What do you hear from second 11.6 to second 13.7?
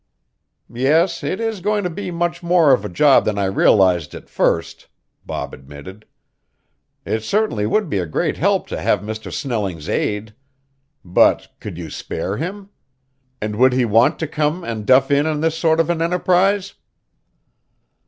you spare him? And